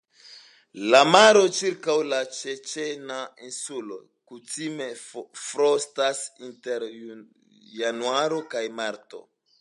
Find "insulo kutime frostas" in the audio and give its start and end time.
3.49-6.25